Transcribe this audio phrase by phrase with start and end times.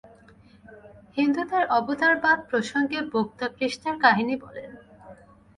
[1.17, 4.69] হিন্দুদের অবতারবাদ-প্রসঙ্গে বক্তা কৃষ্ণের কাহিনী বলেন।